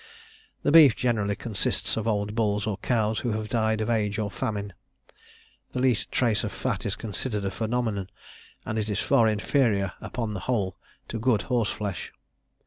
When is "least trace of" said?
5.79-6.51